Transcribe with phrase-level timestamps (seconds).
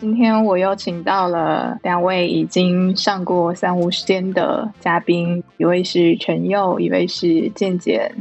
[0.00, 8.12] 今天我又请到了两位已经上过三无时间的嘉宾，一位是陈佑，一位是健健，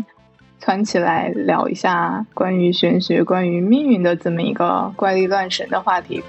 [0.62, 6.24] 团起来聊一下关于玄学、关于命运的这么一个怪力乱神的话题。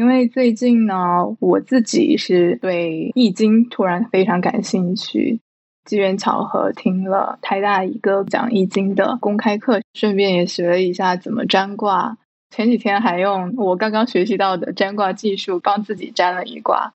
[0.00, 0.96] 因为最近呢，
[1.40, 5.38] 我自己是对易经突然非常感兴趣。
[5.84, 12.16] 机缘巧合听了台大一个讲易经的公开课，顺便也学了一下怎么占卦。
[12.48, 16.94] 前几天还用我刚刚学习到的占卦技术帮自己占了一卦。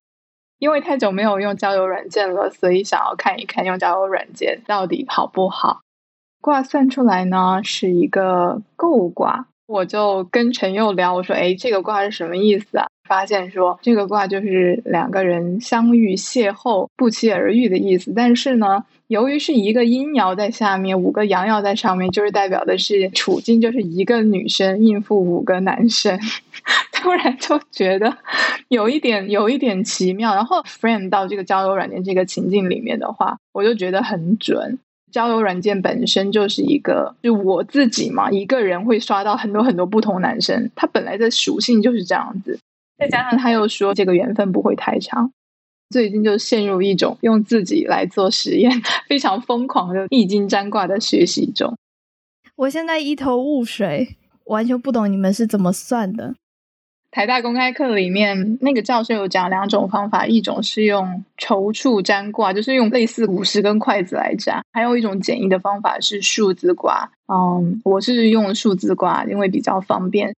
[0.58, 5.82] 因为太久没有用交友软件了，所以想要看一看用交友软件到底好不好。
[6.41, 26.20] 卦算出来呢是一个姤卦，我就跟陈佑聊，我说：“哎，这个卦是什么意思啊？”发现说这个卦就是两个人相遇邂逅不期而遇的意思，但是呢，由于是一个阴爻在下面，五个阳爻在上面，就是代表的是处境就是一个女生应付五个男生，
[26.91, 28.17] 突然就觉得
[28.70, 30.33] 有一点有一点奇妙。
[30.33, 34.79] 然后 frame 到这个交友软件这个情境里面的话，我就觉得很准。
[35.11, 42.59] 交友软件本身就是一个，就我自己嘛，一个人会刷到很多很多不同男生，他本来的属性就是这样子。
[42.98, 45.32] 再加上他又说这个缘分不会太长，
[45.90, 48.71] 最近就陷入一种用自己来做实验、
[49.07, 51.77] 非常疯狂的易经占卦的学习中。
[52.55, 56.35] 我现在一头雾水，完全不懂你们是怎么算的。
[57.12, 67.09] 台大公开课里面那个教授有讲两种方法，一种是用筹处占卦，就是用类似古诗跟筷子来占；还有一种简易的方法是数字卦。
[67.28, 70.35] 嗯，我是用数字卦，因为比较方便。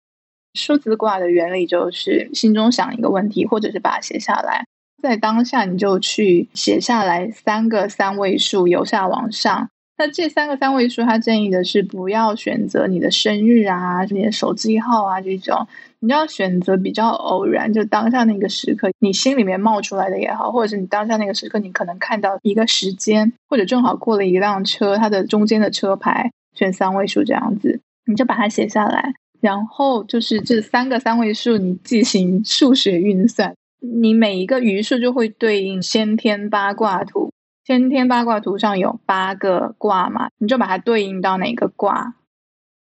[0.54, 4.64] 数字卦的原理就是心中想一个问题，或者是把它写下来，
[5.02, 9.68] 在当下你就去写下来三个三位数，由下往上。
[10.00, 15.66] 那这三个三位数，他建议的是不要选择你的生日啊、你的手机号啊这种，
[15.98, 29.14] 你要选择比较偶然，就当下那个时刻，你心里面冒出来的也好，或者是你当下那个时刻，你可能看到一个时间，或者正好过了一辆车，它的中间的车牌选三位数这样子，你就把它写下来。
[29.40, 37.30] 然后就是这三个三位数，你进行数学运算，你每一个余数就会对应先天八卦图。
[37.64, 42.14] 先天八卦图上有八个卦嘛，你就把它对应到哪个卦。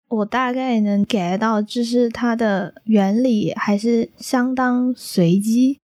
[0.08, 5.80] 我大概能 get 到，就是它的原理还是相当随机。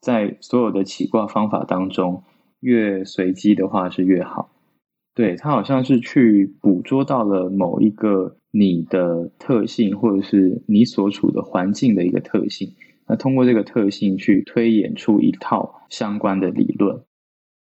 [0.00, 2.24] 在所有的起卦方法当中，
[2.60, 4.50] 越随机的话是越好。
[5.14, 8.36] 对，它好像是去捕捉到了某一个。
[8.54, 12.74] 你的特性，或者是你所处的环境的一个特性，
[13.08, 17.00] 那通过这个特性去推演出一套相关的理论。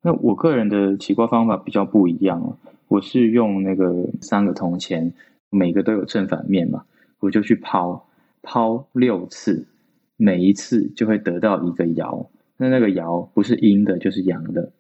[0.02, 2.56] 那我个人的起卦方法比较不一样
[2.88, 5.12] 我是用那个三个铜钱，
[5.50, 6.86] 每个都有正反面嘛，
[7.18, 8.08] 我就去抛
[8.41, 9.66] 抛六次，
[10.16, 14.72] 每一次就会得到一个爻，那那个爻不是阴的，就是阳的，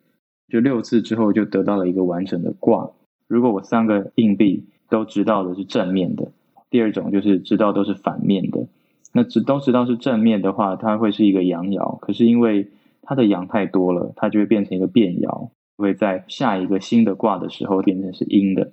[0.48, 2.90] 就六次之后就得到了一个完整的卦。
[3.28, 4.64] 如果我三个硬币。
[4.90, 6.30] 都知道的是正面的，
[6.68, 8.66] 第二种就是知道都是反面的。
[9.12, 11.98] 那知都知道是正面的话，它会是一个阳爻。
[12.00, 12.68] 可是因为
[13.02, 18.72] 它的阳太多了，它就会变成一个变爻，会在下一个新的卦的时候变成是阴的。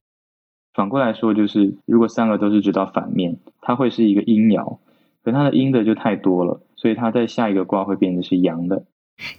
[0.73, 4.77] 反过来说，就是如果三个都是知道反面，它会是一个阴爻。
[5.23, 8.85] 可它的阴的就太多了，所以它在下一个卦会变成是阳的。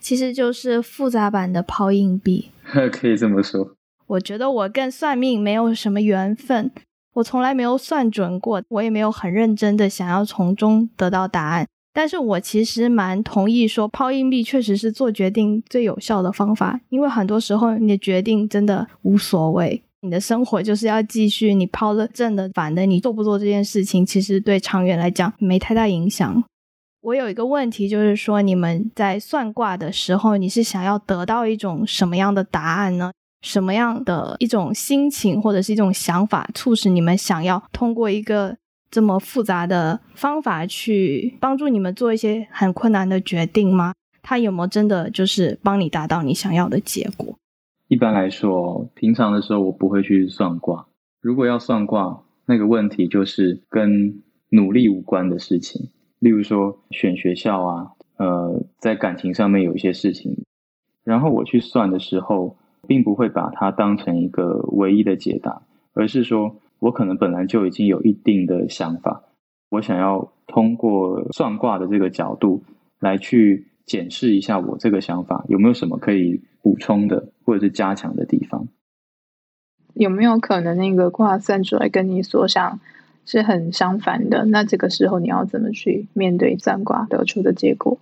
[0.00, 2.48] 其实就是复杂版的抛硬币，
[2.92, 3.77] 可以这么说。
[4.08, 6.70] 我觉得我跟算命没有什么缘分，
[7.14, 11.66] 我从来没有算准过，我也没有很认真的想要从中得到答案。
[11.92, 26.42] 但是我其实蛮同意说，抛硬币确实是做决定最有效的方法，因为很多时候你的决定真的无所谓，你的生活就是要继续，你抛了正的反的，你做不做这件事情，其实对长远来讲没太大影响。
[27.02, 33.10] 我有一个问题，就是说你们在算卦的时候，你是想要得到一种什么样的答案呢？
[33.40, 38.56] 什么样的一种心情或者是一种想法，促使你们想要通过一个
[38.90, 43.94] 这么复杂的方法去帮助你们做一些很困难的决定吗？
[44.22, 47.38] 它有没有真的就是帮你达到你想要的结果？
[47.86, 50.86] 一般来说，平常的时候我不会去算卦。
[51.20, 54.20] 如果要算卦，那个问题就是跟
[54.50, 60.44] 努力无关的事情，例如说选学校啊，呃，在感情上面有一些事情，
[61.04, 62.56] 然后我去算的时候。
[62.88, 65.60] 并不会把它当成一个唯一的解答，
[65.92, 69.22] 而是说我可能本来就已经有一定的想法，
[69.68, 72.64] 我想要通过算卦的这个角度
[72.98, 78.66] 来去检视一下我这个想法有没有什么可以补充的或者是加强的地方。
[79.94, 82.80] 有没有可能那个卦算出来跟你所想
[83.26, 84.46] 是很相反的？
[84.46, 87.98] 那这个时候你要怎么去面对算卦得出的结果？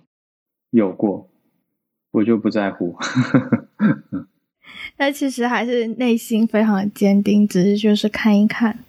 [0.69, 1.27] 有过，
[2.11, 2.95] 我就不在乎。
[4.97, 8.79] 但其实还是内心非常的坚定，只是就是看一看。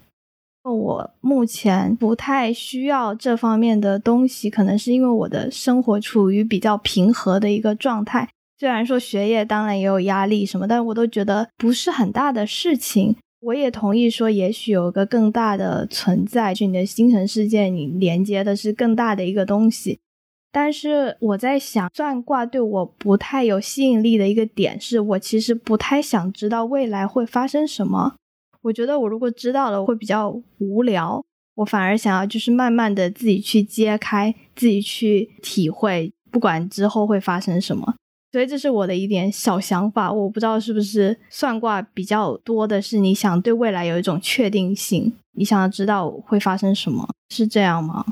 [0.65, 8.29] 我目前不太需要这方面的东西，可能是因为我的生活处于比较平和的一个状态。
[8.59, 13.17] 虽然说学业当然也有压力什么，但我都觉得不是很大的事情。
[13.41, 20.01] 我也同意说，也许有个更大的存在，就你的精神世界，你连接的是更大的一个东西。
[20.51, 28.15] 但是我在想，算卦对我不太有吸引力的一个点，是我其实不太想知道未来会发生什么。
[28.63, 31.25] 我觉得我如果知道了，会比较无聊。
[31.57, 37.95] 我反而想要就是慢慢的自己去揭开，自己去体会，不管之后会发生什么。
[38.31, 48.05] 所以这是我的一点小想法，我不知道是不是算卦比较多的是你想对未来有一种确定性，你想要知道会发生什么，是这样吗？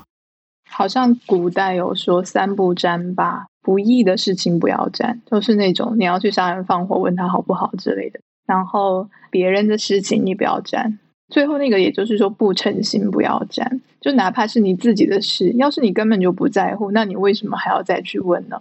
[0.77, 8.21] 好像古代有说三不沾吧，不义的事情不要沾，就是那种你要去杀人放火，问他好不好之类的。
[8.47, 10.99] 然后别人的事情你不要沾，
[11.31, 18.61] 最后那个也就是说不诚心不要沾，就哪怕是你自己的事，要是你根本就不在乎，那你为什么还要再去问呢？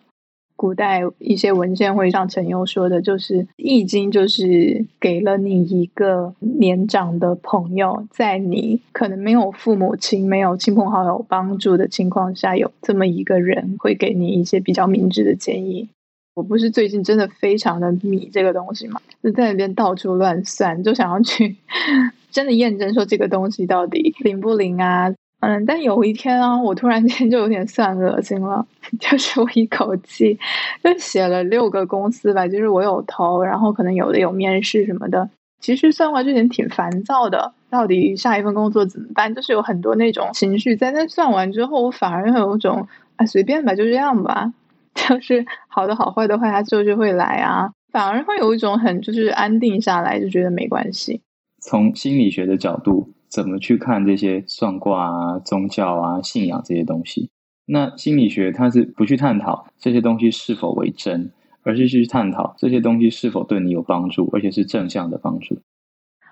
[0.58, 15.90] 古代一些文献会像陈佑说的，就是《易经》就是给了你一个年长的朋友，在你可能没有父母亲、没有亲朋好友帮助的情况下，有这么一个人会给你一些比较明智的建议。
[16.36, 21.56] 我不是最近真的非常的迷这个东西嘛，就在那边到处乱算，就想要去
[22.32, 25.14] 真的验证说这个东西到底灵不灵啊。
[25.46, 28.66] 嗯，但有一天啊，我突然间就有点算恶心了，
[29.00, 30.40] 就是我一口气
[30.84, 35.30] 就写了六个公司吧，就是我有投，然后可能有的有面试什么的。
[35.62, 39.36] 其实算完之前挺烦躁的，到底下一份工作怎么办？
[39.36, 40.90] 就是有很多那种情绪在。
[40.90, 42.88] 那算完之后，我反而有一种
[43.18, 44.52] 啊，随便吧，就这样吧，
[44.96, 51.22] 就是好的好坏的坏，它就是会来啊，反而会有一种很就是安定下来，就觉得没关系。
[51.62, 53.12] 从心理学的角度。
[53.36, 57.30] 怎么去看这些算卦啊、宗教啊、信仰这些东西？
[57.66, 65.58] 那心理学它是不去探讨这些东西是否为真，而是去探讨这些东西是否对你有帮助，而且是正向的帮助。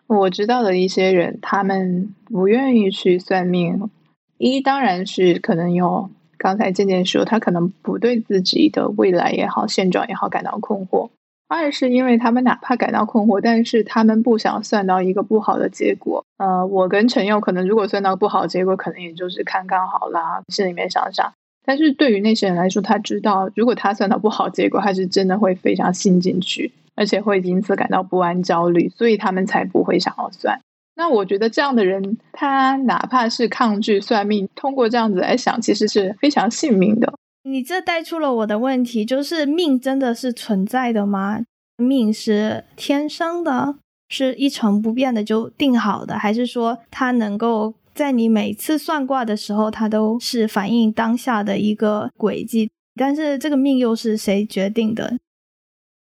[0.08, 3.90] 我知道的一些人，他们不愿意去算命，
[4.38, 11.10] 一当然是可能有刚才渐渐说，他可能不对自己的未来也好、现状也好感到困惑。
[11.48, 16.26] 二是因为他们哪怕感到困惑，但是他们不想算到一个不好的结果。
[16.38, 21.32] 呃，我跟陈佑可能如果算到不好结果，可能也就是看看好啦，心里面想想。
[21.66, 30.60] 但是对于那些人来说，他知道如果他算到不好结果，他是真的会非常信进去，而且会因此感到不安、焦虑，所以他们才不会想要算。
[30.96, 37.14] 那我觉得这样的人，他哪怕是抗拒算命，通过这样子来想，其实是非常信命的。
[37.44, 41.42] 你这带出了我的问题，就是命真的是存在的吗？
[41.78, 43.76] 命是天生的，
[44.08, 52.70] 是一成不变的就定好的，还是说它能够在你每次算卦的时候，它都是反映当下的一个轨迹？
[52.96, 55.18] 但是这个命又是谁决定的？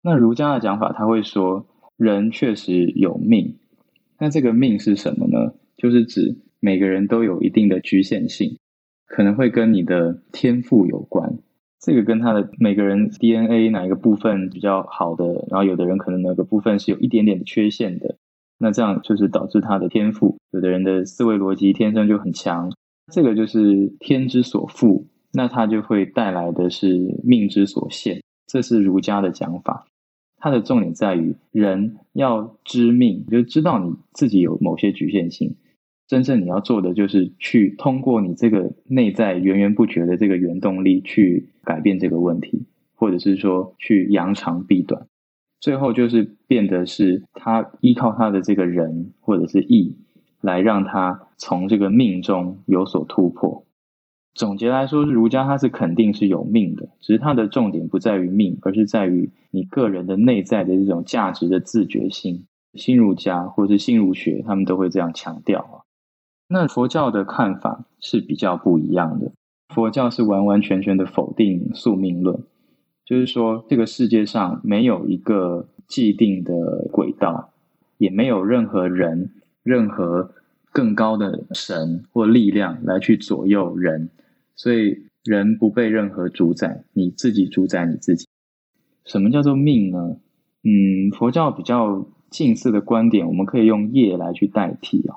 [0.02, 1.66] 那儒家的讲法，他会说
[1.96, 3.58] 人确实有命，
[4.18, 5.54] 那这个命是什么呢？
[5.76, 8.58] 就是指每个人都有一定的局限性。
[9.06, 11.38] 可能会跟你的天赋有关，
[11.80, 18.16] 这个跟他的每个人 DNA 哪一个部分比较好的，然后有的人可能哪个部分是有一点点的缺陷的，
[18.58, 20.36] 那这样就是导致他的天赋。
[20.50, 22.72] 有的人的思维逻辑天生就很强，
[23.12, 28.22] 这个就是天之所赋，那他就会带来的是命之所限。
[28.46, 29.86] 这是儒家的讲法，
[30.38, 35.56] 它的重点在于人要知命，就知道你自己有某些局限性。
[36.06, 45.06] 真正你要做的就是去通过你这个内在源源不绝的这个原动力去改变这个问题，或者是说去扬长避短，
[45.60, 49.96] 最后就是变得是他依靠他的这个人或者是意
[50.42, 53.64] 来让他从这个命中有所突破。
[54.34, 62.44] 总结来说，儒家它是肯定是有命的，只是它的重点不在于命，而是在于你个人的内在的这种价值的自觉性。
[62.74, 65.83] 新儒家或者是新儒学，他们都会这样强调啊。
[66.48, 69.32] 那佛教的看法是比较不一样的。
[69.74, 72.44] 佛教是完完全全的否定宿命论，
[73.04, 77.50] 就是说这个世界上没有一个既定的轨道，
[77.98, 79.30] 也没有任何人、
[79.62, 80.32] 任何
[80.70, 84.10] 更高的神或力量来去左右人。
[84.54, 88.26] 所以人不被任何主宰，你自己主宰你自己。
[89.04, 90.16] 什么叫做命呢？
[90.62, 95.16] 嗯，佛教比较近似的观点，我们可以用业来去代替啊。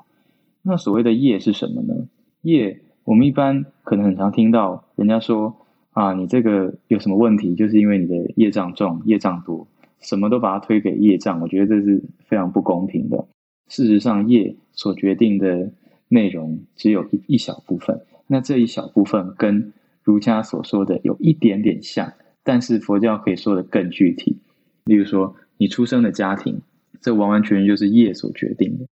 [0.68, 1.94] 那所谓的业是什么呢？
[2.42, 5.56] 业，我们一般可能很常听到人家说
[5.92, 9.66] 啊，你这个有什么问题，就是因为你的业障重、业障多，
[9.98, 11.40] 什么都把它推给业障。
[11.40, 13.26] 我觉得这是非常不公平的。
[13.68, 15.72] 事实上，业所决定的
[16.08, 19.72] 内容只有一一小部分，那这一小部分跟
[20.02, 22.12] 儒家所说的有一点点像，
[22.44, 24.36] 但是佛教可以说的更具体。
[24.84, 26.60] 例如说，你出生的家庭，
[27.00, 28.86] 这完完全全就是业所决定的。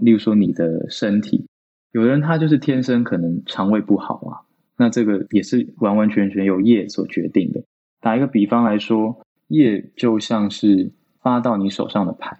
[0.00, 1.46] 例如说，你的身体，
[1.92, 4.40] 有的人他就是天生可能肠胃不好啊，
[4.76, 7.62] 那这个也是完完全全由业所决定的。
[8.00, 10.90] 打一个比方来说，业就像是
[11.20, 12.36] 发到你手上的牌，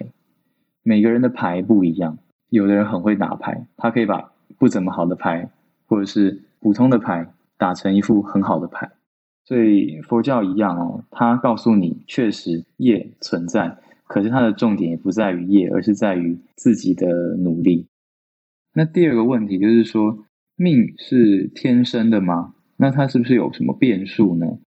[0.83, 5.51] 每个人的牌不一样，有的人很会打牌，他可以把不怎么好的牌
[5.87, 8.91] 或者是普通的牌打成一副很好的牌。
[9.45, 17.87] 所以佛教一样哦，它告诉你确实业存在，可是它的重点也不在于业，而是在于自己的努力。
[18.75, 20.25] 那第二个问题就是说，
[20.57, 22.55] 命是天生的吗？
[22.79, 24.59] 那它是不是有什么变数呢？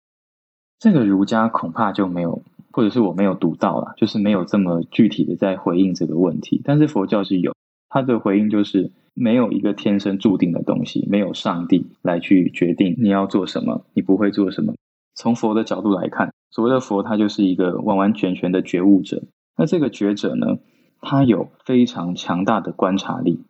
[0.79, 6.61] 这个儒家恐怕就没有，或者是我没有读到了，就是没有这么具体的在回应这个问题。
[6.63, 7.53] 但是佛教是有，
[7.89, 8.91] 它的回应就是。
[9.13, 14.73] 没有一个天生注定的东西，没有上帝来去决定你要做什么，你不会做什么。
[15.15, 19.23] 从佛的角度来看，所谓的佛，他就是一个完完全全的觉悟者。
[19.57, 20.59] 那这个觉者呢，
[21.01, 23.43] 他有非常强大的观察力，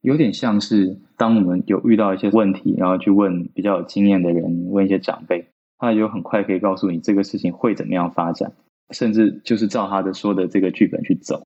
[0.00, 8.52] 有点像是当我们有遇到一些问题，然后去问比较有经验的人，问一些长辈，他就很快可以告诉你这个事情会怎么样发展，
[8.90, 11.42] 甚至就是照他的说的这个剧本去走。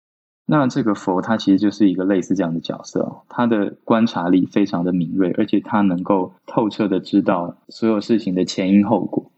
[0.47, 9.33] 那这个佛，他其实就是一个类似这样的角色，他的观察力非常的敏锐，而且他能够透彻的知道所有事情的前因后果。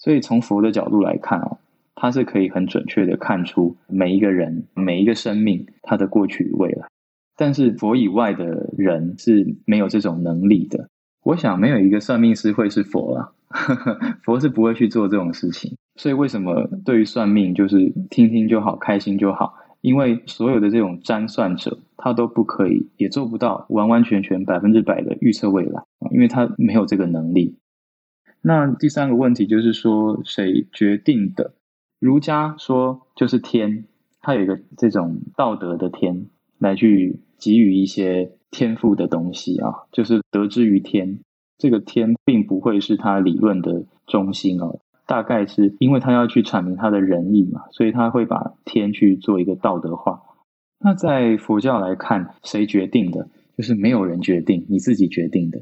[0.00, 1.58] 所以从佛的角度来看哦，
[1.94, 6.88] 他是可以很准确的看出每一个人、每一个生命他的过去与未来。
[7.36, 10.88] 但是佛以外的人是没有这种能力的。
[11.22, 13.32] 我想没有一个算命师会是佛啊，
[14.24, 15.76] 佛是不会去做这种事情。
[15.96, 19.54] 所以为什么对于算命就是听听就好，开心就好？
[19.82, 27.56] 因为所有的这种占算者，他都不可以，也做不到完完全全百分之百的预测未来因为他没有这个能力。
[28.42, 31.54] 那第三个问题就是说，谁决定的？
[31.98, 33.84] 儒家说就是天，
[34.20, 36.26] 他有一个这种道德的天，
[36.58, 41.18] 来去给予一些天赋的东西啊，就是得之于天。
[41.58, 44.80] 这个天并不会是他理论的中心哦。
[45.06, 50.22] 大概是因为他要去阐明他的仁义嘛，所以他会把天去做一个道德化。
[50.78, 53.28] 那在佛教来看，谁决定的？
[53.58, 55.60] 就是没有人决定，你自己决定的。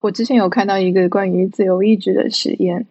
[0.00, 2.86] 我之前有看到一个关于自由意志的实验，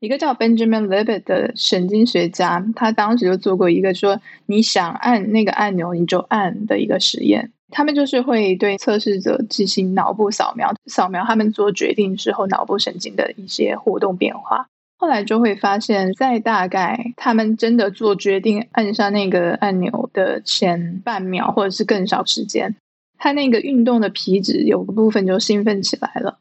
[0.00, 7.52] 一个叫 Benjamin Libet 的神经学家，他当时就做过一个说你想按那个按钮你就按的一个实验。
[7.70, 14.68] 他们就是会对测试者进行脑部扫描，扫描他们做决定之后脑部神经的一些活动变化。
[14.98, 22.76] 后来就会发现，在大概他们真的做决定按上那个按钮的前半秒，或者是更少时间，
[23.18, 26.38] 他那个运动的皮质有个部分就兴奋起来了。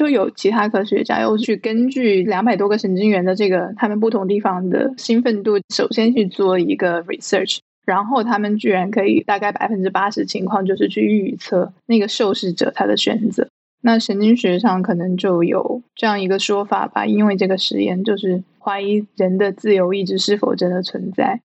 [0.00, 7.58] 就有其他科学家又去根据两百多个神经元的这个他们不同地方的兴奋度，首先去做一个 research。
[7.84, 13.46] 然后他们居然可以大概百分之八十情况就是去预测那个受试者他的选择。
[13.82, 21.42] 那神经学上可能就有这样一个说法吧，因为这个实验就是怀疑人的自由意志是否真的存在。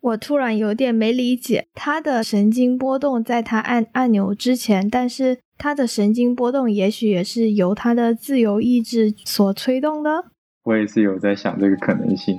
[0.00, 10.26] 我突然有点没理解，他的神经波动在他按按钮之前，但是他的神经波动也许也是由他的自由意志所推动的。
[10.62, 12.38] 我也是有在想这个可能性。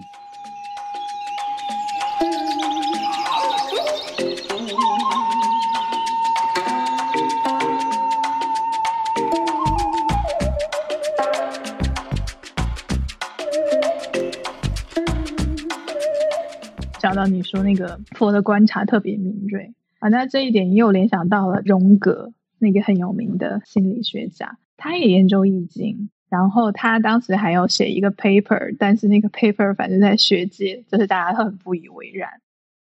[16.97, 32.29] 讲到你说那个佛的观察特别敏锐啊，那这一点也有联想到了荣格那个很有名的心理学家，他也研究易经，然后他当时还要写一个 paper，但是那个 paper 反正在学界就是大家都很不以为然。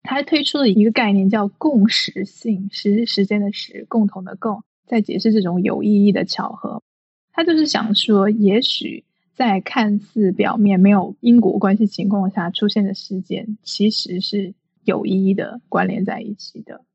[0.04, 6.84] 他推出了一个概念叫共识性，时时间的时，共同的共，在解释这种有意义的巧合。
[7.32, 9.04] 他就是想说，也许。
[9.36, 14.54] 在看似表面没有因果关系情况下出现的事件，其实是
[14.84, 16.86] 有意义的关联在一起的。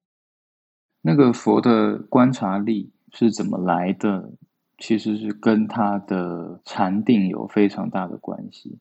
[1.02, 4.32] 那个佛的观察力是怎么来的？
[4.76, 8.78] 其实是跟他的禅定有非常大的关系。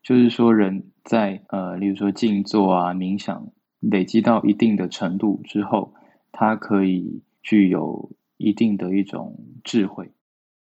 [0.00, 3.48] 就是说，人在呃，例如说静坐啊、冥想，
[3.80, 5.92] 累积到一定的程度之后，
[6.30, 10.12] 他可以具有一定的一种智慧。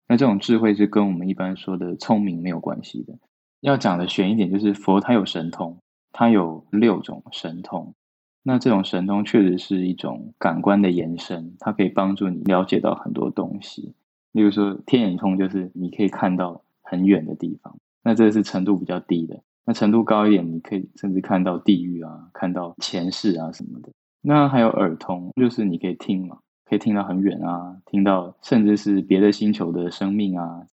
[0.07, 3.19] 那这种智慧是跟我们一般说的聪明没有关系的。
[3.61, 7.95] 要讲的玄一点，就是佛他有神通，他有六种神通。
[8.43, 13.95] 那这种神通确实是一种感官的延伸，它可以帮助你了解到很多东西。
[14.33, 19.43] 例如说天眼通，就是你可以看到很远的地方，那这是程度比较低的。
[19.65, 23.91] 那程度高一点，你可以甚至看到地狱啊，看到前世啊什么的。
[24.23, 30.67] 那还有耳通，就是你可以听嘛，可以听到很远啊，听到甚至是别的星球的生命啊。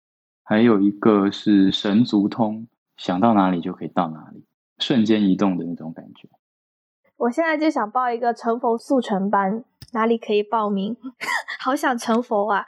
[0.43, 4.45] 还有一个是神足通，想到哪里就可以到哪里，
[4.77, 6.29] 瞬间移动的那种感觉。
[7.17, 10.95] 我现在就想报一个成佛速成班，哪里可以报名？
[11.59, 12.65] 好想成佛啊！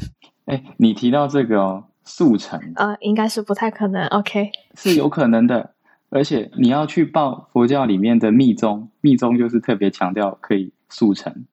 [0.46, 4.06] 哎，你提到这个哦，速成，呃，应该是不太可能。
[4.06, 5.74] OK，是有可能的，
[6.08, 11.44] 而且你要去报佛教里面的密宗，密宗就是特别强调可以速成。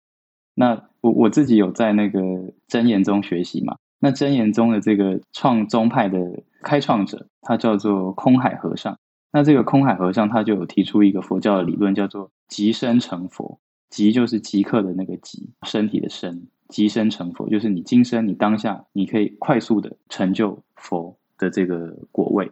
[0.56, 2.20] 那我我自己有在那个
[2.68, 3.76] 真言宗学习嘛？
[4.00, 6.20] 那真言宗的这个创宗派的
[6.64, 8.98] 开创者，他叫做空海和尚。
[9.32, 13.60] 那这个空海和尚他就有提出一个佛教的理论，叫做即身成佛。
[13.90, 22.52] 即就是即刻的那个即，身体的身，即身成佛，就是你今生你当下你可以快速的成就佛的这个果位。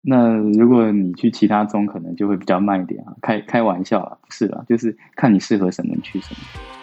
[0.00, 3.14] 那如果你去其他宗，可能就会比较慢一点啊。
[3.22, 6.81] 开开玩笑啊，不是啦，就是看你适合什么去什么。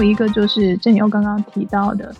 [0.00, 2.14] 有一个就是正优刚刚提到的，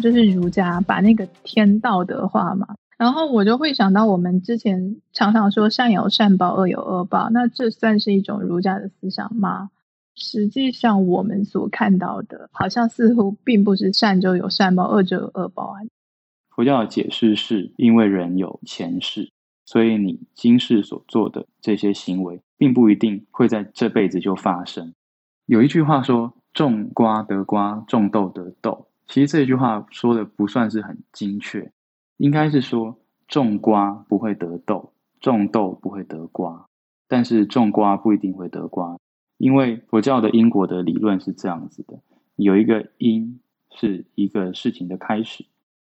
[0.00, 9.70] 就是儒家把那个天道德化嘛，然后我就会想到我们之前常常说善有善报，恶有恶报，那这算是一种儒家的思想吗？
[10.14, 15.82] 实际上我们所看到的，好像似乎并不是善就有善报，恶就有恶报啊。
[16.54, 19.32] 佛教的解释是因为人有前世，
[19.64, 24.94] 所以你今世所做的这些行为，并不一定会在这辈子就发生。
[25.46, 26.32] 有一句话说。
[26.54, 28.86] 种瓜得瓜，种豆得豆。
[29.06, 31.70] 其实这句话说的不算是很精确，
[32.16, 32.96] 应该是说
[33.28, 36.66] 种瓜不会得豆，种豆不会得瓜。
[37.06, 38.98] 但是种瓜不一定会得瓜，
[39.36, 42.00] 因为佛教的因果的理论是这样子的：
[42.36, 43.40] 有一个因
[43.70, 45.44] 是一个事情的开始，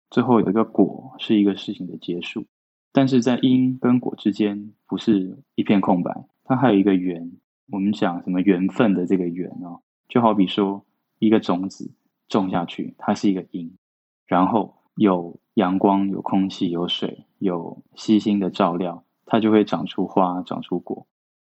[0.10, 2.46] 最后有一个果是一个事情的结束。
[2.92, 7.32] 但是在因跟果之间不是一片空白，它还有一个缘。
[7.72, 9.82] 我们讲什么缘分的这个缘哦。
[10.10, 10.84] 就好比说，
[11.20, 11.92] 一个种子
[12.28, 13.78] 种下去，它是一个因，
[14.26, 21.06] 然后有阳光、有空气、有水、有细心的照料，它就会长出花、长出果。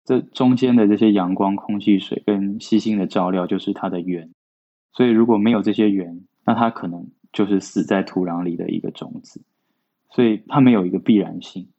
[0.04, 4.30] 这中间的这些阳光、空气、水跟细心的照料，就是它的缘。
[4.92, 9.42] 所以如果没有这些缘，那它可能就是死在土壤里的一个种子。
[10.10, 11.70] 所以它没有一个必然性。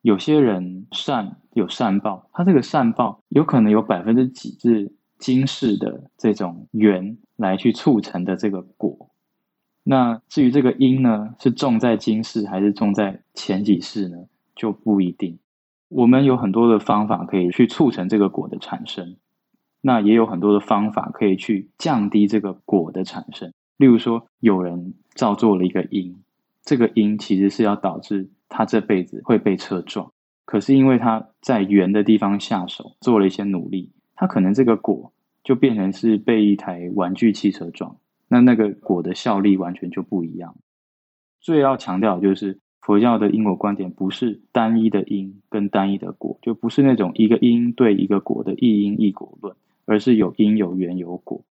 [0.00, 4.94] 有些人善有善报，他这个善报有可能有百分之几是。
[5.24, 9.08] 今世的这种缘来去促成的这个果，
[9.82, 14.18] 那至于这个因呢，是种在今世还是种在前几世呢，
[14.54, 15.38] 就不一定。
[15.88, 19.16] 我们有很多的方法可以去促成这个果的产生，
[19.80, 23.50] 那也有很多的方法可以去降低这个果的产生。
[23.78, 26.22] 例如说，有人造作了一个因，
[26.62, 30.12] 这个因其实是要导致他这辈子会被车撞，
[30.44, 35.12] 可是因为他在圆的地方下手，做了一些努力，他可能这个果。
[35.44, 40.56] 就变成是被一台玩具汽车撞，那那个果的效力完全就不一样。
[41.40, 49.54] 最要强调就是佛教的因果观点不是单一的因跟单一的果，就不是那种一个因对一个果的一因一果论，
[49.84, 51.44] 而是有因有缘有果。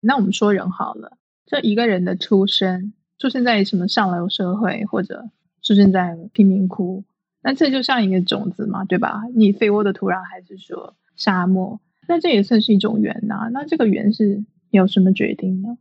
[0.00, 5.30] 那我们说人好了，这一个人的出生，出生在什么上流社会，或者
[5.62, 7.02] 出生在贫民窟，
[7.42, 9.22] 那这就像一个种子嘛，对吧？
[9.34, 11.80] 你肥沃的土壤，还是说沙漠？
[12.06, 13.48] 那这也算是一种缘呐。
[13.52, 15.78] 那这个缘是有什么决定呢？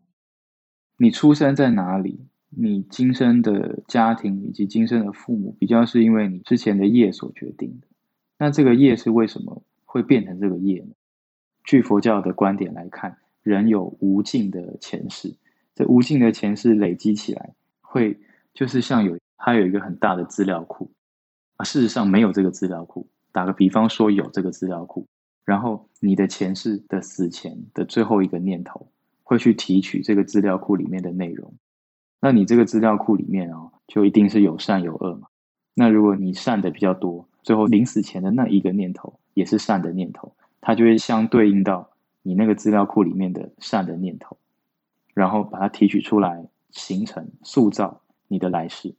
[0.98, 2.28] 你出生在哪里？
[2.50, 7.88] 你今生的家庭以及今生的父母，比较是因为你之前的业所决定的。
[8.38, 10.94] 那这个业是为什么会变成这个业呢？
[11.64, 15.34] 据佛教的观点来看，人有无尽的前世，
[15.74, 18.20] 这无尽的前世累积起来，会
[18.54, 20.92] 就是像有它有一个很大的资料库
[21.56, 21.64] 啊。
[21.64, 23.08] 事实上没有这个资料库。
[23.32, 25.08] 打个比方说，有这个资料库。
[25.52, 28.88] 然后你的前世的死前的最后一个念头，
[29.22, 31.54] 会去提取这个资料库里面的内容。
[32.22, 35.28] 那你这个资料库里面啊，就一定是有善有恶嘛。
[35.74, 44.38] 那如果你善的比较多，最后临死前的那一个念头也是善的念头，它就会相对应到你那个资料库里面的善的念头，
[45.14, 48.96] 然后把它提取出来，形成塑造你的来世。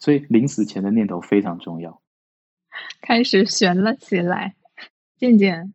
[0.00, 2.02] 所以临死前的念头非常重要。
[3.00, 4.56] 开始悬了起来，
[5.16, 5.72] 渐渐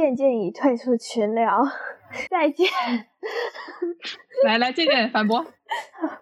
[0.00, 1.62] 渐渐已退出群聊，
[2.30, 2.66] 再见。
[4.46, 5.44] 来来，渐渐反驳，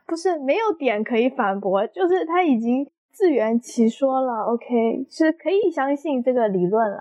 [0.04, 4.42] 不是没有点可以反驳，就是他已经自圆其说了。
[4.42, 6.98] OK，是可以相信这个理论了。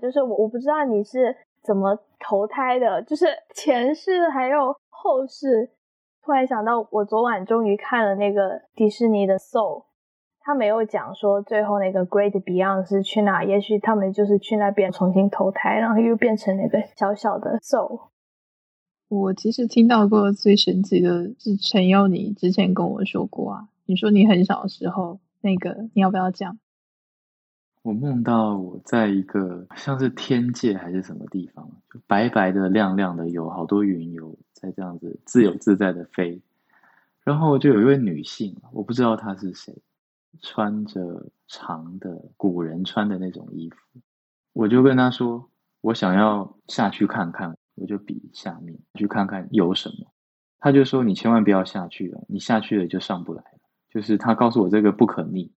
[0.00, 5.70] 就是我我不知道你是怎么投胎的，就是前世还有后世。
[6.24, 9.82] 突然想到，我昨晚终于看了那个迪士尼的《Soul》。
[10.46, 18.10] 他没有讲说最后那个 Great Beyond 是去哪，也许他们就是去那边重新投胎，然后又变成那个小小的 soul。
[19.08, 26.56] 我其实听到过最神奇的是陈佑，你之前跟我说过啊，你说你很小的时候那个，你要不要讲？
[27.82, 36.40] 我梦到我在一个像是天界还是什么地方，就白白的、亮亮的，有好多云游在这样子自由自在的飞，
[37.24, 39.74] 然后就有一位女性，我不知道她是谁。
[40.42, 44.00] 穿着长的古人穿的那种衣服，
[44.52, 50.10] 我就跟他说：“我想要下去看看。”我就比下面去看看有什么。
[50.58, 53.58] 他就说：“你千万不要下去了，你下去了就上不来了。”
[53.92, 55.52] 就是他告诉我这个不可逆。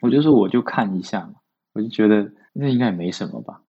[0.00, 1.34] 我就说：“我就看一下嘛。”
[1.74, 3.62] 我就觉得那应该也没什么吧，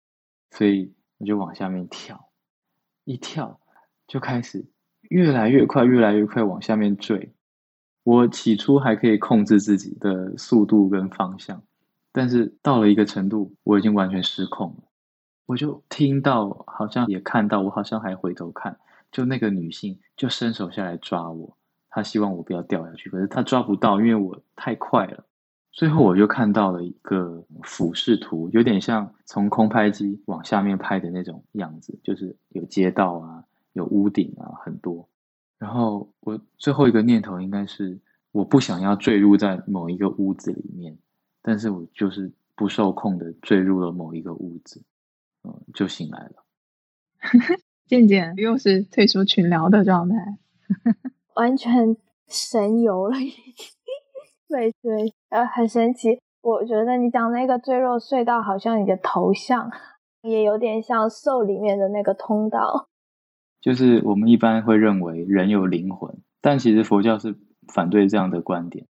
[0.50, 2.28] 所以我就往下面跳，
[3.04, 3.60] 一跳
[4.08, 4.66] 就开始
[5.02, 7.35] 越来越快，越来越快往下面坠。
[8.06, 11.60] 我起初还可以控制自己的速度跟方向，
[12.12, 14.84] 但是到了一个程度，我已经完全失控了。
[15.44, 18.78] 我就听到，好像也看到，我好像还回头看，
[19.10, 21.56] 就那个女性就伸手下来抓我，
[21.90, 25.24] 她希望我不要掉下去，可是她抓不到，因为我太快了。
[25.72, 33.42] 最后我就看到了一个俯视图，有点像从空拍机往下面拍的那种样子，就是有街道啊，
[33.72, 35.08] 有屋顶啊，很多。
[35.58, 37.98] 然后我最后一个念头应该是，
[38.32, 40.98] 我不想要坠入在某一个屋子里面，
[41.42, 44.82] 但是我就是不受控的坠入了某一个屋子，
[45.44, 46.44] 嗯，就醒来了。
[47.86, 50.38] 渐渐又是退出群聊的状态，
[51.36, 51.96] 完全
[52.28, 53.16] 神游了，
[54.48, 56.20] 对对，呃，很神奇。
[56.42, 59.70] 我觉得你讲那个坠落隧道，好像你的头像
[60.22, 62.88] 也有点像《兽》里面的那个通道。
[63.66, 67.34] 就是我们一般会认为人有灵魂，但其实佛教是
[67.66, 68.86] 反对这样的观点。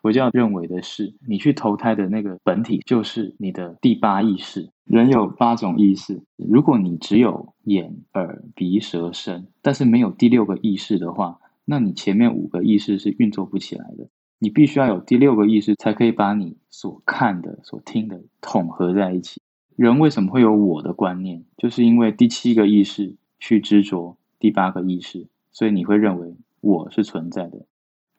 [0.00, 4.70] 佛教认为的是，你去投胎的那个本体就是你的第八意识。
[4.84, 14.08] 人有八种意识，如果你只有眼、耳、鼻、舌、身，但是没有第六个意识的话，那你前面五个意识是运作不起来的。
[14.38, 19.40] 你必须要有第六个意识，才可以把你所看的、所听的统合在一起。
[19.74, 21.44] 人为什么会有我的观念？
[21.56, 24.18] 就是因为第七个意识去执着。
[24.40, 27.66] 第八个意识，所以你会认为我是存在的。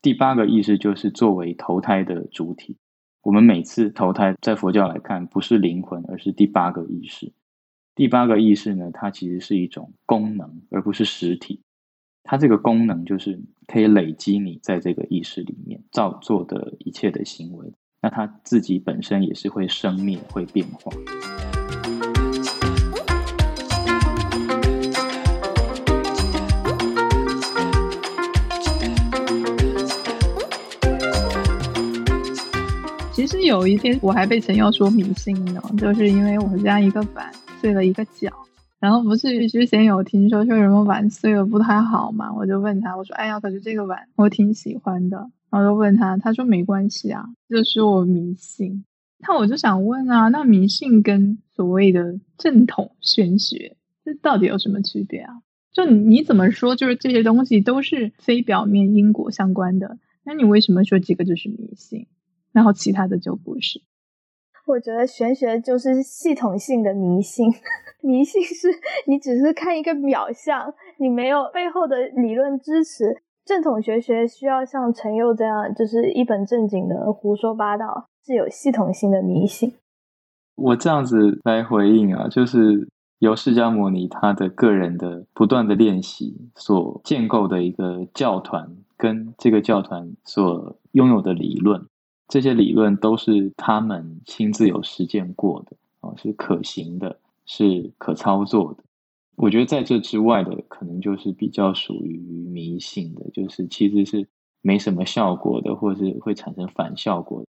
[0.02, 2.78] 第八个意识就是作为投胎的主体。
[3.24, 7.34] 我们每次投胎，在佛教来看，不是灵魂，而是第八个意识。
[7.94, 11.62] 第八个意识呢，它其实是一种功能，而不是实体。
[12.24, 17.74] 它这个功能就是可以累积你在这个意识里面造作的一切的行为。
[18.02, 20.92] 那它自己本身也是会生灭、会变化。
[33.46, 38.32] 有一天我还被陈耀说迷信呢，就是因为我们家一个碗碎了一个角，
[38.80, 45.18] 然后不是之前有听说说什么碗碎了不太好嘛，我就问他，我说哎呀，可是这个碗我挺喜欢的，
[45.50, 48.86] 然后就问他，他说没关系啊，就是我迷信。
[49.28, 55.34] 那我就想问啊，那迷信跟所谓的正统玄学这到底有什么区别啊？
[55.72, 62.08] 就你怎么说，就是这些东西都是非表面因果相关的，那你为什么说这个就是迷信？
[62.52, 63.82] 然后其他的就不是。
[64.68, 67.52] 我觉得玄学就是系统性的迷信，
[68.02, 68.68] 迷信是
[69.08, 73.22] 你只是看一个表象，你没有背后的理论支持。
[73.44, 79.74] 正统学学需要像陈佑这样，就是一本正经的胡说八道，是有系统性的迷信。
[80.56, 82.88] 我这样子来回应啊，就是
[83.18, 91.88] 由释迦牟尼他的个人的不断的练习所建构的一个教团，跟这个教团所拥有的理论。
[92.32, 98.82] 这些理论都是他们亲自有实践过的啊，是可行的，是可操作的。
[99.36, 102.18] 我觉得在这之外的，可能就是比较属于
[102.48, 104.30] 迷信的，就是其实是
[104.62, 107.44] 没什么效果的，或者是会产生反效果。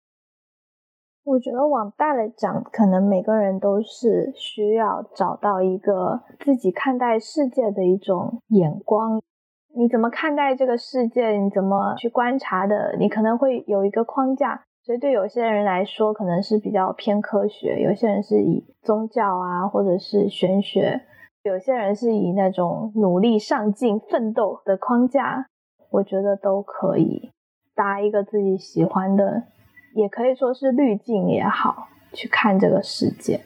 [1.25, 9.21] 我觉得往大了讲，可能每个人都是需要找到一个自己看待世界的一种眼光。
[9.75, 11.31] 你怎么看待这个世界？
[11.31, 12.95] 你怎么去观察的？
[12.97, 14.63] 你可能会有一个框架。
[14.83, 21.01] 所以对有些人来说，可能是比较偏科学；有些人是以宗教啊，或者是玄学；
[21.43, 25.47] 有些人是以那种努力上进、奋斗的框架。
[25.91, 27.31] 我觉得都可以
[27.75, 29.43] 搭一个自己喜欢的。
[29.95, 33.41] 也可以说是滤镜也好，去看这个世界。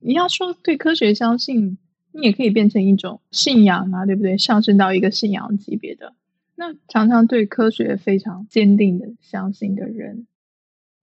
[0.00, 1.78] 你要说对科学相信，
[2.12, 4.36] 你也可以变成一种信仰啊，对不对？
[4.36, 6.14] 上升到一个信仰级别的。
[6.60, 10.26] 那常常对科学非常坚定的相信的人，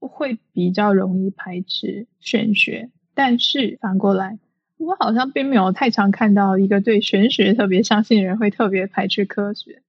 [0.01, 2.89] 会比较容易排斥玄学。
[3.13, 4.37] 但是反过来，
[4.77, 9.81] 我好像并没有太常看到一个对玄学特别相信的人会特别排斥科学。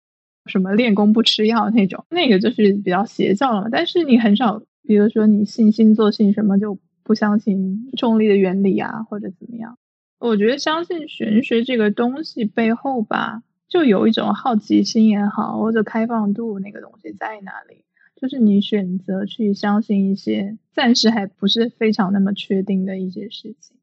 [0.44, 3.68] 什么练功不吃药那种，那个就是比较邪教了嘛。
[3.68, 9.76] 但是你很少，比如说你信星座信什么就不相信重力的原理啊，或者怎么样。
[10.20, 23.76] 我觉得相信玄学这个东西背后吧，就有一种好奇心也好，或者开放度那个东西在哪里，就是你选择去相信一些暂时还不是非常那么确定的一些事情。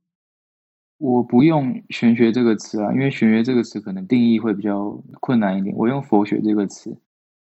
[1.00, 5.76] 我不用玄学这个词啊，因为玄学这个词可能定义会比较困难一点。
[5.76, 6.98] 我用佛学这个词，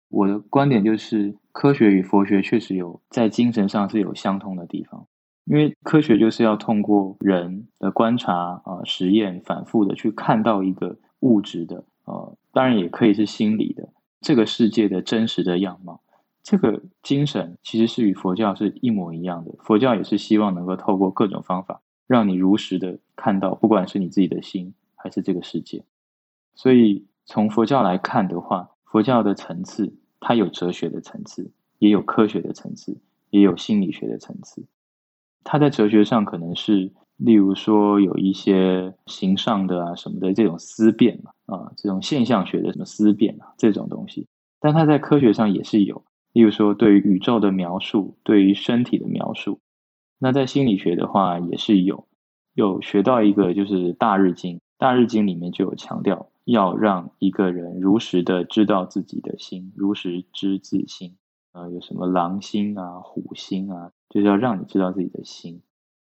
[0.09, 5.05] 我的观点就是，科学与佛学确实有在精神上是有相通的地方。
[5.43, 11.83] 因为科学就是要通过人的观察啊、实验，反复的去看到一个物质的，
[12.51, 13.89] 当然也可以是心理的
[14.21, 16.01] 这个世界的真实的样貌。
[16.41, 19.51] 这个精神其实是与佛教是一模一样的。
[19.59, 21.81] 佛教也是希望能够透过各种方法。
[22.07, 25.83] 让你如实的看到，不管是你自己的心，还是这个世界。
[26.55, 32.97] 所以从佛教来看的话，佛教的层次，它有哲学的层次，也有科学的层次，
[33.29, 34.65] 也有心理学的层次。
[35.43, 44.27] 它在哲学上可能是，例如说有一些形上的啊什么的这种思辨啊，这种现象学的什么思辨啊这种东西。
[44.61, 46.03] 但它在科学上也是有，
[46.33, 49.59] 例如说对于宇宙的描述，对于身体的描述。
[50.17, 52.07] 那在心理学的话，也是有
[52.53, 54.55] 有学到一个，就是《大日经》。
[54.77, 61.15] 《大日经》里面就有强调，要让一个人如实的知道自己的心，如实知自心。
[61.51, 65.61] 呃，有什么狼心啊、虎心啊，就是要让你知道自己的心。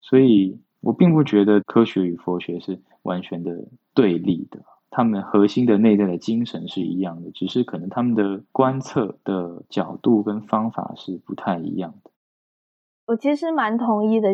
[0.00, 3.50] 所以我并不觉得科学与佛学是完全的
[3.94, 12.10] 对立的，他们核心的内在的精神是一样的，只是可能他们的观测的角度跟方法是不太一样的。
[13.06, 14.28] 我其实蛮同意的，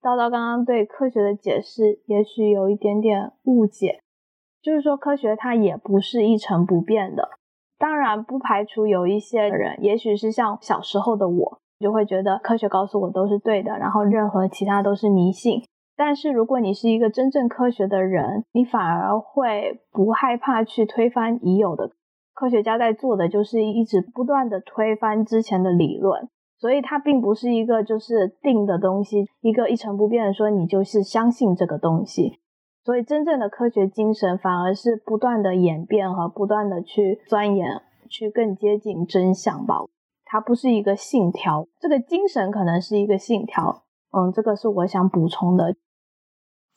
[0.00, 4.00] 叨叨刚刚对科学的解释也许有一点点误解，
[4.62, 7.28] 就是说科学它也不是一成不变的。
[7.76, 15.62] 当然不排除有一些人，也许是像小时候的我，就会觉得科学告诉我都是对的，然后任何其他都是迷信。
[15.98, 21.90] 但是如果你是一个真正科学的人，你反而会不害怕去推翻已有的。
[22.32, 26.28] 科学家在做的就是一直不断的推翻之前的理论。
[26.60, 32.38] 所以它并不是一个就是定的东西，一个一成不变的说你就是相信这个东西。
[32.84, 39.76] 所以真正的科学精神反而是不断的演变和不断的去钻研，去更接近真相吧。
[40.24, 43.82] 它不是一个信条，这个精神可能是一个信条。
[44.10, 45.74] 嗯，这个是我想补充的。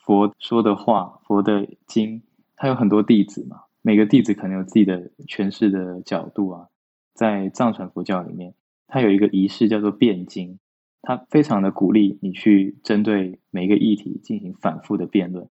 [0.04, 2.22] 佛说的话，佛的经，
[2.56, 6.68] 他有很多弟子嘛，每个弟子可能有自己的诠释的角度啊。
[7.14, 8.54] 在藏传佛教里面。
[8.94, 10.60] 它有一个仪式叫做辩经，
[11.02, 15.48] 它非常的鼓励你去针对每一个议题进行反复的辩论。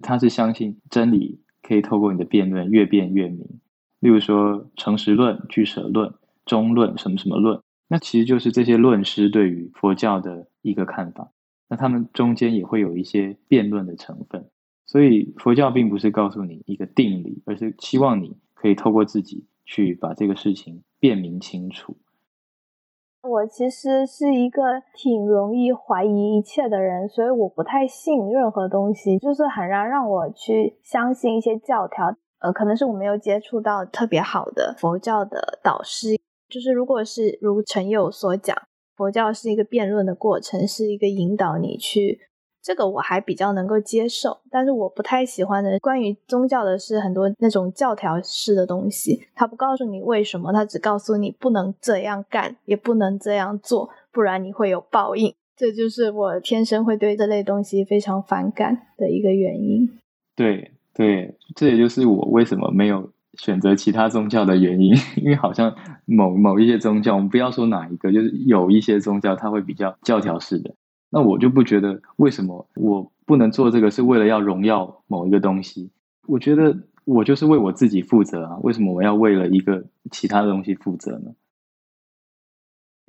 [0.00, 3.60] 他是相信真理可以透过你的辩论越辩越明。
[4.00, 6.12] 例如说诚实论、俱舍论、
[6.44, 11.30] 中论什么什么论，那其实就是这些论师对于佛教的一个看法。
[11.70, 14.50] 那他们中间也会有一些辩论的成分。
[14.84, 21.96] 所以佛教并不是告诉你一个定理，而是希望你可以透过自己去把这个事情辨明清楚。
[23.22, 24.62] 我其实是一个
[24.94, 32.16] 挺容易怀疑一切的人，所以我不太信任何东西，就是很难让我去相信一些教条。
[32.40, 38.56] 呃，可能是我没有接触到特别好的佛教的导师，就是如果是如陈友所讲，
[39.00, 42.20] 佛教是一个辩论的过程，是一个引导你去。
[42.62, 55.34] 这个我还比较能够接受，但是我不太喜欢的关于宗教的是很多那种教条式的东西，他不告诉你为什么，他只告诉你不能这样干，也不能这样做，不然你会有报应。
[55.56, 59.88] 这就是我天生会对这类东西非常反感的一个原因。
[60.36, 63.10] 对对，这也就是我为什么没有
[63.42, 65.74] 选择其他宗教的原因， 因为好像
[66.04, 70.74] 某某一些宗教，我们不要说哪一个，就是有一些宗教它会比较教条式的。
[71.08, 75.90] 那我就不觉得为什么我不能做这个，是为了要荣耀某一个东西。
[76.26, 76.76] 我觉得
[77.06, 81.32] 我就是为我自己负责啊，为什么我要为了一个其他的东西负责呢？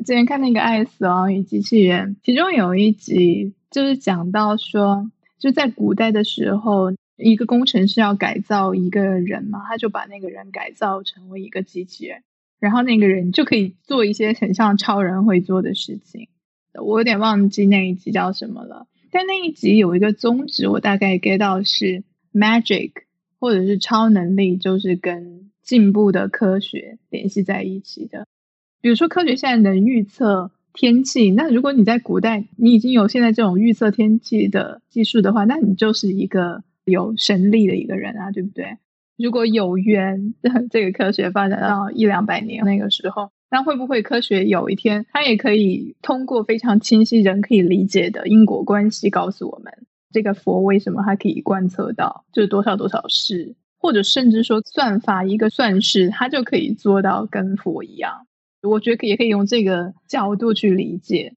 [0.05, 6.91] 之前看那个《爱死亡与机器人》，其中有一集就是讲到说，就在古代的时候，
[7.21, 12.23] 一个工程师要改造一个人嘛，他就把那个人改造成为一个机器人，
[12.59, 16.27] 然后那个人就可以做一些很像超人会做的事情。
[16.73, 22.03] 我有点忘记那一集叫什么了，但那一集有一个宗旨，我大概 get 到是
[22.33, 22.91] magic
[23.39, 28.25] 或者是超能力，就是跟进步的科学联系在一起的。
[28.79, 38.77] 比如说，科学现在能预测天气，那如果你在古代，你已经有现在这种预测天气的技术的话，那你就是一个有神力的一个人啊，对不对？
[39.17, 40.33] 如果有缘，
[40.71, 49.71] 这个科学发展到一两百年那个时候，那会不会科学有一天，它也可以通过非常清晰、人可以理解的因果关系，告诉我们
[50.11, 58.25] 这个佛为什么它可以观测到就是多少多少事，或者甚至说算法一个算式，它就可以做到跟佛一样。
[58.63, 61.33] 我觉得也可以用这个角度去理解，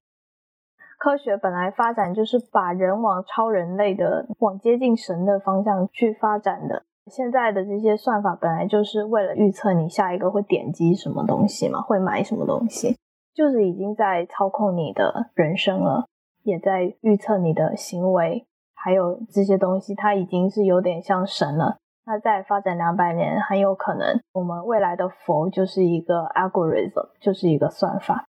[1.05, 6.81] 科学本来发展就是把人往超人类的、往接近神的方向去发展的。
[7.11, 12.97] 现在的这些算法本来就是为了预测你下一个会点击什么东西嘛，会买什么东西，
[13.35, 16.07] 就是已经在操控你的人生了，
[16.41, 21.77] 也在预测你的行为，还有这些东西，它已经是有点像神了。
[22.07, 28.25] 那再发展两百年，很有可能我们未来的佛就是一个 algorithm，就是一个算法。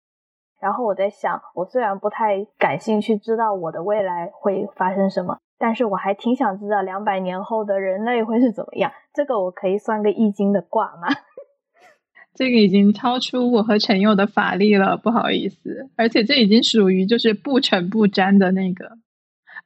[0.62, 8.92] 然后我在想，我虽然不太感兴趣知道我的未来会发生什么，但是我还挺想知道两百年后的人类会是怎么样。
[9.12, 11.08] 这个我可以算个易经的卦吗？
[12.34, 15.90] 这个已经超出我和陈佑的法力了，不好意思。
[15.96, 18.92] 而且这已经属于就是不逞不沾的那个。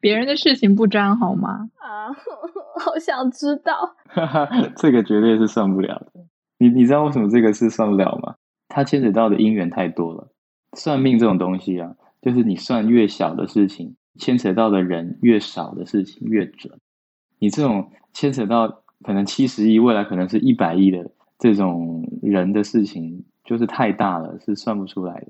[0.00, 1.68] 别人的事情不沾好吗？
[1.76, 2.08] 啊，
[2.80, 3.94] 好想知道。
[4.76, 6.24] 这个绝对是算不了的。
[6.58, 8.34] 你你知道为什么这个是算不了吗？
[8.68, 10.28] 它牵扯到的因缘太多了。
[10.76, 16.78] 算命这种东西啊，就是你算越小的事情，牵扯到的人越少的事情越准。
[17.40, 25.28] 你这种牵扯到可能七十亿，未来可能是一百亿的这种人的事情，就是太大了，是算不出来的。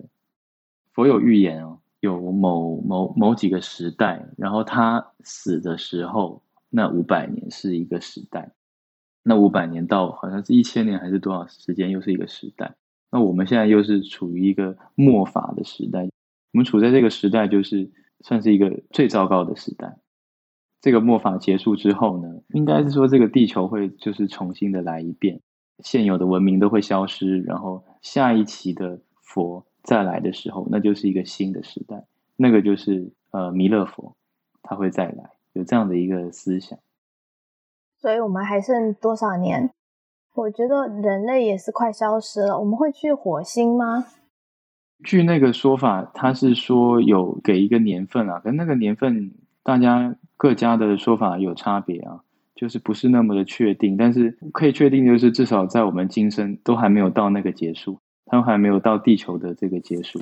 [0.92, 1.78] 佛有预言哦。
[2.00, 8.52] 有某某某几个时代，然后他死的时候，那五百年是一个时代，
[9.22, 12.74] 那五百年到好像是一千年还是多少时间，又是一个时代。
[13.16, 19.96] 那我们现在又是处于一个末法的时代，我们处在这个时代，就是算是一个最糟糕的时代。
[20.82, 25.40] 这个末法结束之后呢，应该是说这个地球会就是重新的来一遍，
[25.78, 29.66] 现有的文明都会消失，然后下一期的佛。
[29.82, 32.04] 再来的时候，那就是一个新的时代，
[32.36, 34.14] 那个就是呃弥勒佛，
[34.60, 36.78] 他会再来，有这样的一个思想。
[37.96, 39.70] 所以我们还剩多少年？
[40.36, 42.60] 我觉得人类也是快消失了。
[42.60, 44.04] 我们会去火星吗？
[45.02, 52.20] 据那个说法，他是说有给一个年份啊，跟那个年份大家各家的说法有差别啊，
[52.54, 53.96] 就是不是那么的确定。
[53.96, 57.98] 但是可以确定，就是至少在我们今生都还没有到那个结束。
[58.26, 60.20] 他们还没有到地球的这个结束。